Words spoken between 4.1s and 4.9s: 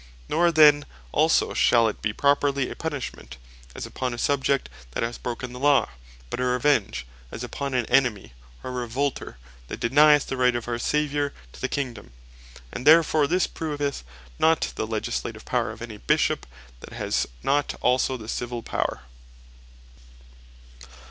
a Subject